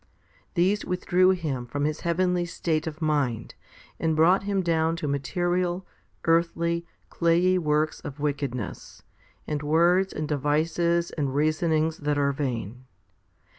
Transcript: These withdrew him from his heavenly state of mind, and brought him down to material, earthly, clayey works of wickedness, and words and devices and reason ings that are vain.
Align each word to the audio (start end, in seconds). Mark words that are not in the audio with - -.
These 0.55 0.83
withdrew 0.83 1.29
him 1.29 1.67
from 1.67 1.85
his 1.85 1.99
heavenly 1.99 2.47
state 2.47 2.87
of 2.87 3.03
mind, 3.03 3.53
and 3.99 4.15
brought 4.15 4.41
him 4.41 4.63
down 4.63 4.95
to 4.95 5.07
material, 5.07 5.85
earthly, 6.25 6.87
clayey 7.11 7.59
works 7.59 7.99
of 7.99 8.19
wickedness, 8.19 9.03
and 9.45 9.61
words 9.61 10.11
and 10.11 10.27
devices 10.27 11.11
and 11.11 11.35
reason 11.35 11.71
ings 11.71 11.97
that 11.99 12.17
are 12.17 12.31
vain. 12.31 12.85